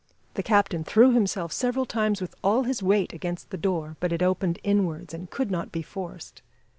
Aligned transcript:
The 0.33 0.41
captain 0.41 0.83
threw 0.83 1.11
himself 1.11 1.53
several 1.53 1.85
times 1.85 2.21
with 2.21 2.33
all 2.43 2.63
his 2.63 2.81
weight 2.81 3.13
against 3.13 3.51
the 3.51 3.55
door, 3.57 3.97
but 3.99 4.11
it 4.11 4.23
opened 4.23 4.57
inwards 4.63 5.13
and 5.13 5.29
could 5.29 5.51
not 5.51 5.71
be 5.71 5.83
forced. 5.83 6.41